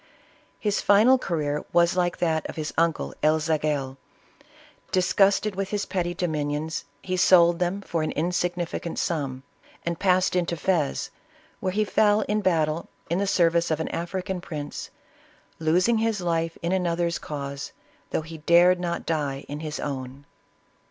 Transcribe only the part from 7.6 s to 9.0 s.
for an insignificant